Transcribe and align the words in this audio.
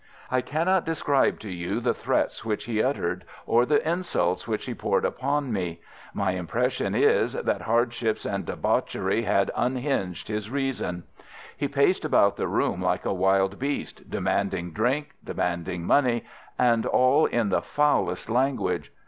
I 0.31 0.41
cannot 0.41 0.83
describe 0.83 1.37
to 1.41 1.49
you 1.51 1.79
the 1.79 1.93
threats 1.93 2.43
which 2.43 2.63
he 2.63 2.81
uttered 2.81 3.23
or 3.45 3.67
the 3.67 3.87
insults 3.87 4.47
which 4.47 4.65
he 4.65 4.73
poured 4.73 5.05
upon 5.05 5.53
me. 5.53 5.79
My 6.11 6.31
impression 6.31 6.95
is, 6.95 7.33
that 7.33 7.61
hardships 7.61 8.25
and 8.25 8.43
debauchery 8.43 9.21
had 9.21 9.51
unhinged 9.55 10.27
his 10.27 10.49
reason. 10.49 11.03
He 11.55 11.67
paced 11.67 12.03
about 12.03 12.35
the 12.35 12.47
room 12.47 12.81
like 12.81 13.05
a 13.05 13.13
wild 13.13 13.59
beast, 13.59 14.09
demanding 14.09 14.71
drink, 14.71 15.11
demanding 15.23 15.83
money, 15.85 16.23
and 16.57 16.87
all 16.87 17.27
in 17.27 17.49
the 17.49 17.61
foulest 17.61 18.27
language. 18.27 18.91